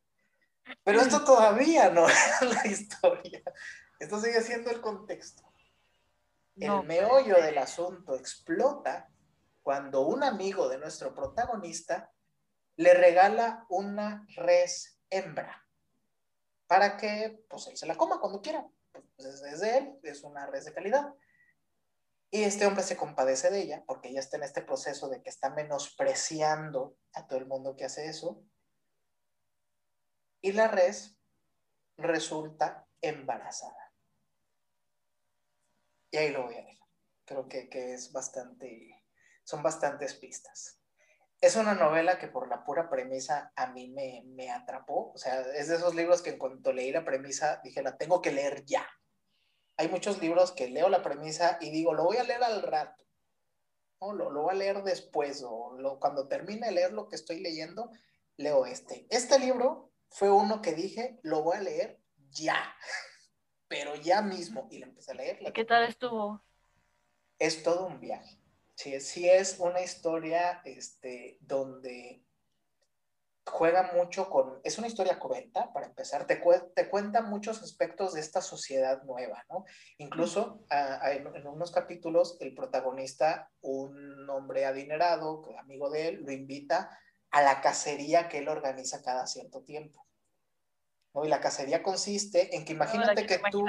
[0.84, 3.42] Pero esto todavía no es la historia.
[4.00, 5.44] Esto sigue siendo el contexto.
[6.56, 9.10] El meollo del asunto explota
[9.62, 12.12] cuando un amigo de nuestro protagonista
[12.78, 15.68] le regala una res hembra
[16.68, 18.66] para que pues él se la coma cuando quiera.
[18.92, 21.14] Pues es de él, es una res de calidad.
[22.30, 25.30] Y este hombre se compadece de ella porque ella está en este proceso de que
[25.30, 28.44] está menospreciando a todo el mundo que hace eso.
[30.42, 31.18] Y la res
[31.98, 33.94] resulta embarazada.
[36.12, 36.88] Y ahí lo voy a dejar.
[37.26, 39.04] Creo que, es bastante,
[39.44, 40.82] son bastantes pistas.
[41.40, 45.12] Es una novela que por la pura premisa a mí me, me atrapó.
[45.14, 48.22] O sea, es de esos libros que en cuanto leí la premisa dije, la tengo
[48.22, 48.88] que leer ya.
[49.78, 53.06] Hay muchos libros que leo la premisa y digo, lo voy a leer al rato.
[54.02, 54.14] ¿no?
[54.14, 57.40] Lo, lo voy a leer después o lo, cuando termine de leer lo que estoy
[57.40, 57.92] leyendo,
[58.38, 59.08] leo este.
[59.10, 62.76] Este libro fue uno que dije, lo voy a leer ya
[63.68, 65.40] pero ya mismo, y la empecé a leer.
[65.42, 66.44] ¿Y qué tal estuvo?
[67.40, 68.40] Es todo un viaje.
[68.76, 72.24] Sí, sí es una historia este, donde
[73.48, 76.42] juega mucho con, es una historia cruenta, para empezar, te,
[76.76, 79.66] te cuenta muchos aspectos de esta sociedad nueva, ¿no?
[79.98, 87.00] Incluso en, unos capítulos el protagonista, un hombre adinerado, amigo de él, lo invita
[87.32, 90.06] a la cacería que él organiza cada cierto tiempo.
[91.24, 93.66] Y la cacería consiste en que imagínate que tú,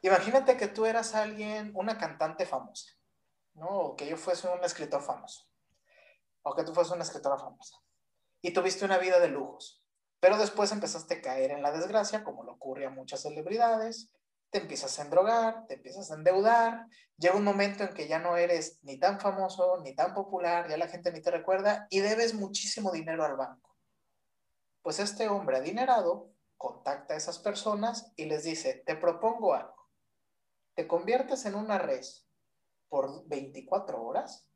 [0.00, 2.92] imagínate que tú eras alguien, una cantante famosa,
[3.54, 3.68] ¿no?
[3.68, 5.46] O que yo fuese un escritor famoso,
[6.42, 7.76] o que tú fueses una escritora famosa,
[8.46, 9.82] y tuviste una vida de lujos,
[10.20, 14.12] pero después empezaste a caer en la desgracia, como le ocurre a muchas celebridades,
[14.50, 16.86] te empiezas a endrogar, te empiezas a endeudar,
[17.18, 20.76] llega un momento en que ya no eres ni tan famoso, ni tan popular, ya
[20.76, 23.76] la gente ni te recuerda, y debes muchísimo dinero al banco.
[24.80, 29.90] Pues este hombre adinerado contacta a esas personas y les dice, te propongo algo,
[30.76, 32.28] te conviertes en una res
[32.88, 34.48] por 24 horas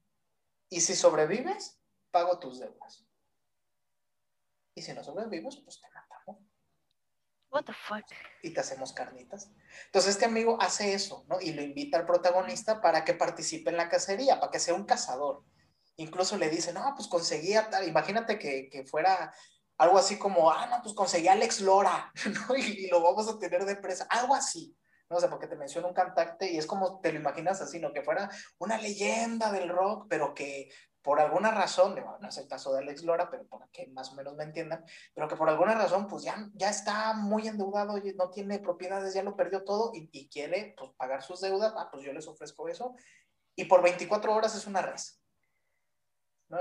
[0.68, 3.09] y si sobrevives, pago tus deudas.
[4.74, 6.38] Y si no sobrevives, pues te matamos.
[7.50, 8.04] What the fuck?
[8.42, 9.50] Y te hacemos carnitas.
[9.86, 11.40] Entonces este amigo hace eso, ¿no?
[11.40, 14.84] Y lo invita al protagonista para que participe en la cacería, para que sea un
[14.84, 15.44] cazador.
[15.96, 19.34] Incluso le dice, no, pues conseguía tal, imagínate que, que fuera
[19.80, 22.12] algo así como, ah, no, pues conseguí a Alex Lora,
[22.48, 22.54] ¿no?
[22.54, 24.76] Y, lo vamos a tener de presa, algo así.
[25.08, 27.92] No sé, porque te menciono un cantante y es como te lo imaginas así, ¿no?
[27.92, 30.70] Que fuera una leyenda del rock, pero que
[31.02, 34.16] por alguna razón, no es el caso de Alex Lora, pero para que más o
[34.16, 34.84] menos me entiendan,
[35.14, 39.14] pero que por alguna razón, pues ya, ya está muy endeudado, y no tiene propiedades,
[39.14, 42.68] ya lo perdió todo y, quiere pues, pagar sus deudas, ah, pues yo les ofrezco
[42.68, 42.94] eso.
[43.56, 45.20] Y por 24 horas es una res.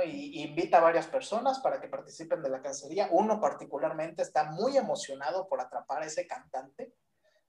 [0.06, 3.10] Y, invita a varias personas para que participen de la cacería.
[3.12, 6.93] Uno particularmente está muy emocionado por atrapar a ese cantante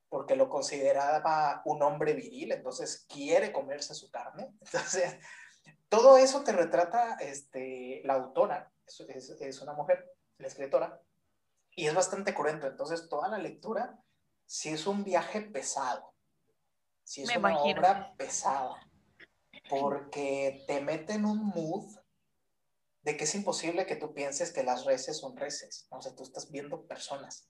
[0.08, 4.52] porque lo consideraba un hombre viril, entonces quiere comerse su carne.
[4.60, 5.16] Entonces,
[5.90, 11.02] todo eso te retrata este, la autora, es, es, una mujer, la escritora,
[11.72, 12.68] y es bastante cruento.
[12.68, 14.00] Entonces, toda la lectura
[14.46, 16.14] sí es un viaje pesado,
[17.02, 18.88] sí es una obra pesada,
[19.68, 21.92] porque te mete en un mood
[23.02, 25.88] de que es imposible que tú pienses que las reses son reses.
[25.90, 27.48] O sea, tú estás viendo personas.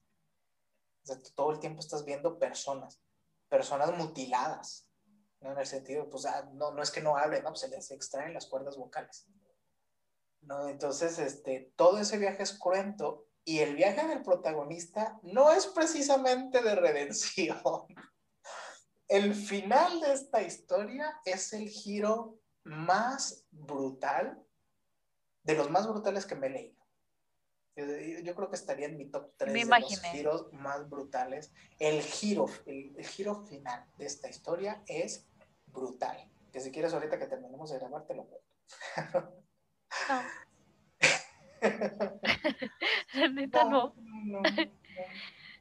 [1.03, 2.99] O sea, tú todo el tiempo estás viendo personas,
[3.49, 4.87] personas mutiladas.
[5.41, 5.51] ¿No?
[5.51, 7.49] En el sentido, pues, ah, no, no es que no hablen, ¿no?
[7.49, 9.27] Pues se les extraen las cuerdas vocales.
[10.41, 10.67] ¿no?
[10.69, 16.61] Entonces, este, todo ese viaje es cruento Y el viaje del protagonista no es precisamente
[16.61, 17.59] de redención.
[19.07, 24.41] El final de esta historia es el giro más brutal,
[25.43, 26.81] de los más brutales que me he leído.
[28.23, 31.51] Yo, creo que estaría en mi top 3 de los giros más brutales.
[31.79, 35.27] El giro, el, giro final de esta historia es
[35.71, 36.29] brutal.
[36.51, 38.51] Que si quieres ahorita que terminemos de grabar, te lo cuento.
[40.09, 40.21] No.
[43.33, 43.93] neta no.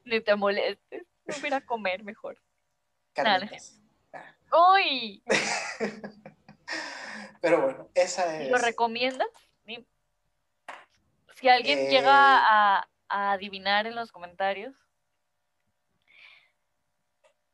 [0.05, 1.07] Ni te molestes.
[1.27, 2.41] No voy a comer mejor.
[3.13, 3.81] Carnitas.
[4.75, 5.23] ¡Uy!
[7.41, 8.51] Pero bueno, esa es.
[8.51, 9.29] ¿Lo recomiendas?
[11.41, 14.77] Si alguien llega eh, a, adivinar en los comentarios,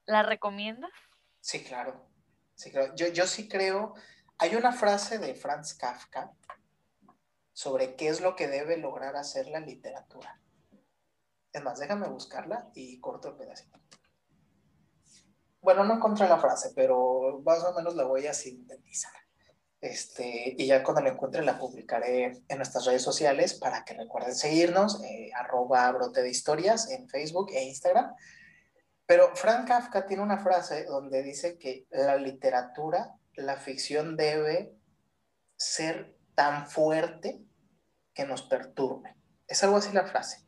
[0.07, 0.91] ¿la recomiendas?
[1.41, 2.05] Sí, claro.
[2.57, 3.95] Sí, Yo, yo sí creo.
[4.39, 6.33] Hay una frase de Franz Kafka
[7.53, 10.41] sobre qué es lo que debe lograr hacer la literatura.
[11.53, 13.79] Es más, déjame buscarla y corto el pedacito.
[15.61, 19.13] Bueno, no encontré la frase, pero más o menos la voy a sintetizar.
[19.81, 24.35] Este, y ya cuando la encuentre la publicaré en nuestras redes sociales para que recuerden
[24.35, 28.15] seguirnos, eh, arroba brote de historias en Facebook e Instagram.
[29.07, 34.75] Pero Frank Kafka tiene una frase donde dice que la literatura, la ficción debe
[35.57, 37.41] ser tan fuerte
[38.13, 39.17] que nos perturbe.
[39.47, 40.45] Es algo así la frase.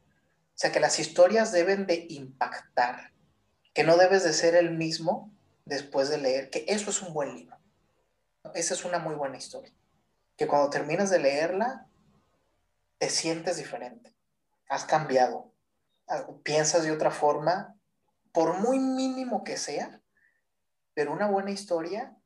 [0.59, 3.13] O sea, que las historias deben de impactar,
[3.75, 5.33] que no debes de ser el mismo
[5.65, 7.57] después de leer, que eso es un buen libro.
[8.55, 9.73] Esa es una muy buena historia.
[10.37, 11.87] Que cuando terminas de leerla,
[12.99, 14.15] te sientes diferente.
[14.69, 15.53] Has cambiado.
[16.43, 17.78] Piensas de otra forma,
[18.39, 20.01] por muy mínimo que sea,
[20.95, 22.17] pero una buena historia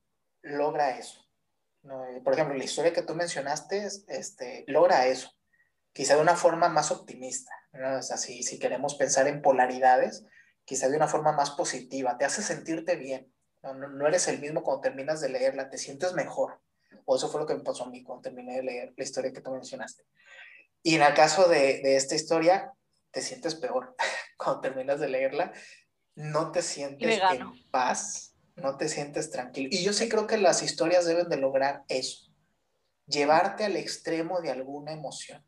[0.42, 1.26] logra eso.
[1.84, 5.30] Eh, por ejemplo, la historia que tú mencionaste este, logra eso.
[5.94, 7.50] Quizá de una forma más optimista.
[7.72, 10.26] así, si queremos pensar en polaridades,
[10.66, 12.18] quizá de una forma más positiva.
[12.18, 13.32] Te hace sentirte bien.
[13.62, 16.60] No, eres el mismo cuando terminas de leerla, te sientes mejor.
[17.06, 19.32] O eso fue lo que me pasó a mí cuando terminé de leer la historia
[19.32, 20.04] que tú mencionaste.
[20.82, 22.70] Y en el caso de, de esta historia,
[23.12, 23.96] te sientes peor.
[24.36, 25.52] cuando terminas de leerla,
[26.14, 29.68] no te sientes en paz, no te sientes tranquilo.
[29.72, 32.30] Y yo sí creo que las historias deben de lograr eso,
[33.06, 35.44] llevarte al extremo de alguna emoción,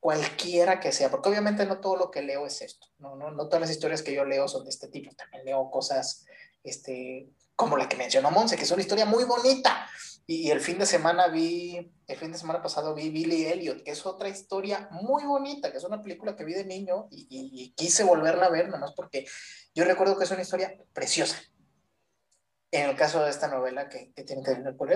[0.00, 3.48] cualquiera que sea, porque obviamente no todo lo que leo es esto, no, no, no
[3.48, 6.26] todas las historias que yo leo son de este tipo, también leo cosas
[6.62, 9.88] este, como la que mencionó Monse, que es una historia muy bonita.
[10.28, 13.92] Y, el fin de semana vi, el fin de semana pasado vi Billy Elliot, que
[13.92, 18.04] es otra historia muy bonita, que es una película que vi de niño y, quise
[18.04, 19.26] volverla a ver, nomás porque
[19.74, 21.36] yo recuerdo que es una historia preciosa.
[22.72, 24.88] En el caso de esta novela que, que tiene que ver con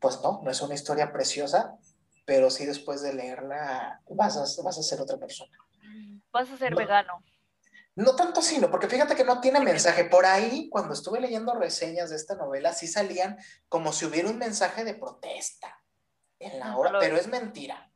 [0.00, 1.76] pues no, no es una historia preciosa,
[2.24, 5.56] pero sí después de leerla vas a, vas a ser otra persona.
[6.32, 7.22] Vas a ser vegano.
[7.96, 10.04] No tanto sino, porque fíjate que no tiene mensaje.
[10.04, 13.36] Por ahí, cuando estuve leyendo reseñas de esta novela, sí salían
[13.68, 15.82] como si hubiera un mensaje de protesta
[16.38, 17.90] en la hora, pero es mentira.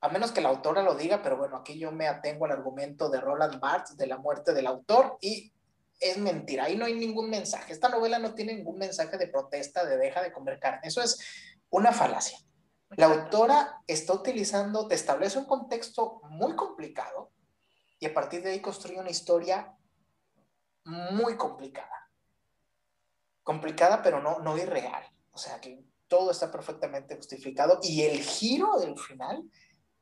[0.00, 3.08] A menos que la autora lo diga, pero bueno, aquí yo me atengo al argumento
[3.08, 5.52] de Roland Barthes de la muerte del autor y
[5.98, 6.64] es mentira.
[6.64, 7.72] Ahí no hay ningún mensaje.
[7.72, 10.80] Esta novela no tiene ningún mensaje de protesta, de deja de comer carne.
[10.84, 11.18] Eso es
[11.70, 12.38] una falacia.
[12.96, 17.30] La autora está utilizando, te establece un contexto muy complicado
[17.98, 19.74] y a partir de ahí construye una historia
[20.84, 22.10] muy complicada.
[23.42, 25.04] Complicada, pero no, no irreal.
[25.32, 29.42] O sea, que todo está perfectamente justificado y el giro del final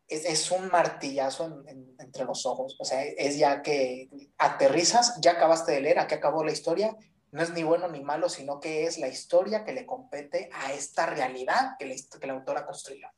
[0.08, 1.64] es, es un martillazo
[1.98, 2.76] entre los ojos.
[2.78, 6.96] O sea, es ya que aterrizas, ya acabaste de leer, aquí acabó la historia.
[7.30, 10.72] No es ni bueno ni malo, sino que es la historia que le compete a
[10.72, 13.08] esta realidad que, que la autora construyó.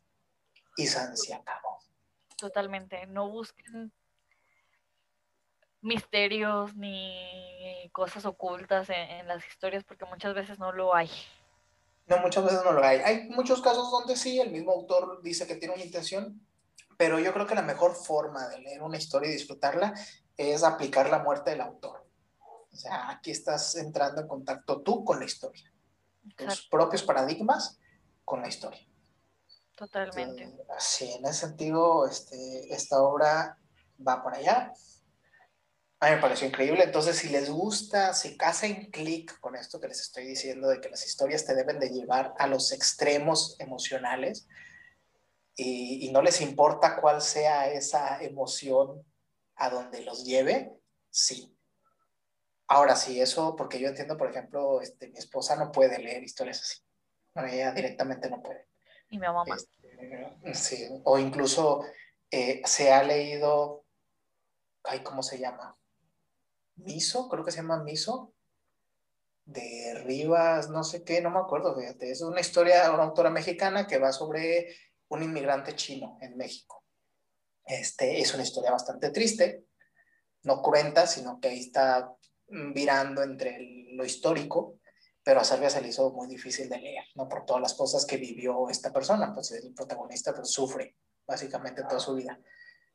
[0.76, 1.78] Y se acabó.
[2.36, 3.06] Totalmente.
[3.06, 3.92] No busquen
[5.84, 11.10] misterios ni cosas ocultas en, las historias porque muchas veces no lo hay.
[12.06, 12.98] No, muchas veces no lo hay.
[12.98, 16.40] Hay muchos casos donde sí, el mismo autor dice que tiene una intención,
[16.96, 19.94] pero yo creo que la mejor forma de leer una historia y disfrutarla
[20.36, 22.04] es aplicar la muerte del autor.
[22.72, 25.70] O sea, aquí estás entrando en contacto tú con la historia,
[26.36, 27.78] tus propios paradigmas
[28.24, 28.84] con la historia.
[29.76, 30.56] Totalmente.
[30.78, 33.58] sí, en ese sentido, este, esta obra
[34.06, 34.72] va por allá.
[36.04, 36.84] A mí me pareció increíble.
[36.84, 40.90] Entonces, si les gusta, si hacen clic con esto que les estoy diciendo de que
[40.90, 44.46] las historias te deben de llevar a los extremos emocionales
[45.56, 49.02] y, no les importa cuál sea esa emoción
[49.56, 50.74] a donde los lleve,
[51.08, 51.56] sí.
[52.66, 56.60] Ahora sí, eso, porque yo entiendo, por ejemplo, este, mi esposa no puede leer historias
[56.60, 56.82] así.
[57.50, 58.68] ella directamente no puede.
[59.08, 59.44] Y mi mamá.
[59.56, 61.82] Este, sí, o incluso
[62.30, 63.84] eh, se ha leído
[64.84, 65.74] ay, ¿cómo se llama?
[66.76, 68.34] Miso, creo que se llama Miso,
[69.44, 73.86] de Rivas, no sé qué, no me acuerdo, fíjate, es una historia, una autora mexicana
[73.86, 74.74] que va sobre
[75.08, 76.84] un inmigrante chino en México.
[77.64, 79.64] Este, es una historia bastante triste,
[80.42, 82.14] no cruenta, sino que ahí está
[82.48, 83.58] virando entre
[83.94, 84.78] lo histórico,
[85.22, 87.28] pero a Salvia se le hizo muy difícil de leer, ¿no?
[87.28, 90.96] Por todas las cosas que vivió esta persona, pues el protagonista pues sufre
[91.26, 92.38] básicamente toda su vida.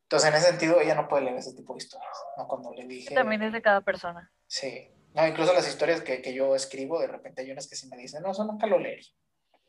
[0.10, 2.48] Entonces, en ese sentido, ella no puede leer ese tipo de historias, ¿no?
[2.48, 3.14] Cuando le dije...
[3.14, 4.34] También es de cada persona.
[4.48, 4.90] Sí.
[5.14, 7.96] No, incluso las historias que, que yo escribo, de repente hay unas que sí me
[7.96, 9.06] dicen, no, eso nunca lo leí.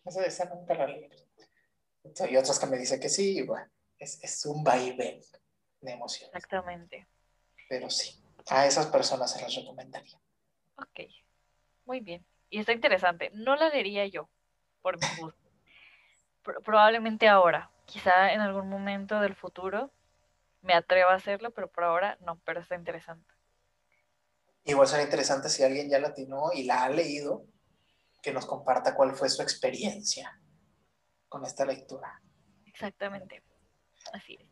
[0.07, 1.11] Esa, esa nunca la leí.
[2.31, 5.21] Y otras que me dicen que sí, y bueno, es, es un vaivén
[5.83, 6.35] de emociones.
[6.35, 7.07] Exactamente.
[7.69, 8.19] Pero sí,
[8.49, 10.19] a esas personas se las recomendaría.
[10.79, 11.01] Ok,
[11.85, 12.25] muy bien.
[12.49, 13.31] Y está interesante.
[13.35, 14.31] No la leería yo,
[14.81, 15.39] por mi gusto.
[16.65, 19.93] probablemente ahora, quizá en algún momento del futuro
[20.63, 23.35] me atreva a hacerlo, pero por ahora no, pero está interesante.
[24.65, 27.47] Igual sería interesante si alguien ya la atinó y la ha leído,
[28.23, 30.39] que nos comparta cuál fue su experiencia
[31.29, 32.21] con esta lectura.
[32.67, 33.43] Exactamente.
[34.13, 34.47] Así es.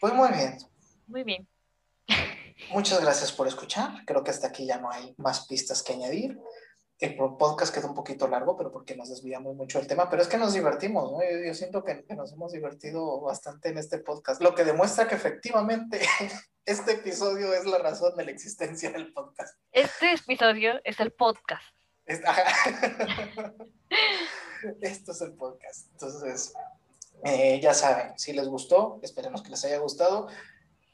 [0.00, 0.58] Pues muy bien.
[1.06, 1.48] Muy bien.
[2.70, 4.04] Muchas gracias por escuchar.
[4.06, 6.38] Creo que hasta aquí ya no hay más pistas que añadir.
[7.02, 10.28] El podcast quedó un poquito largo, pero porque nos desviamos mucho del tema, pero es
[10.28, 11.18] que nos divertimos, ¿no?
[11.44, 16.00] Yo, siento que, nos hemos divertido bastante en este podcast, lo que demuestra que efectivamente
[16.64, 19.58] este episodio es la razón de la existencia del podcast.
[19.72, 21.64] Este episodio es el podcast.
[24.80, 25.88] Esto es el podcast.
[25.90, 26.52] Entonces,
[27.24, 30.28] eh, ya saben, si les gustó, esperemos que les haya gustado.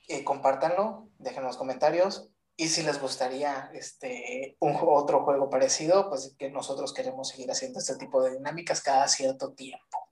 [0.08, 2.30] Eh, compártanlo, dejen los comentarios.
[2.60, 7.78] Y si les gustaría este, un, otro juego parecido, pues que nosotros queremos seguir haciendo
[7.78, 10.10] este tipo de dinámicas cada cierto tiempo.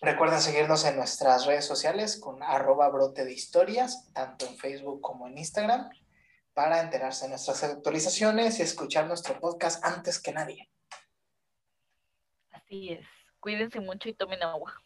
[0.00, 5.26] Recuerden seguirnos en nuestras redes sociales con arroba brote de historias, tanto en Facebook como
[5.28, 5.90] en Instagram,
[6.54, 10.70] para enterarse de nuestras actualizaciones y escuchar nuestro podcast antes que nadie.
[12.52, 13.06] Así es.
[13.38, 14.82] Cuídense mucho y tomen agua.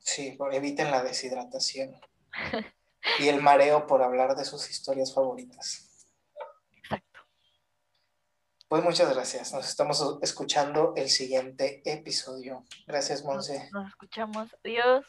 [0.00, 1.98] Sí, eviten la deshidratación
[3.18, 6.06] y el mareo por hablar de sus historias favoritas.
[6.72, 7.20] Exacto.
[8.68, 9.52] Pues muchas gracias.
[9.52, 12.64] Nos estamos escuchando el siguiente episodio.
[12.86, 13.70] Gracias, Monse.
[13.72, 14.56] Nos, nos escuchamos.
[14.64, 15.04] Adiós.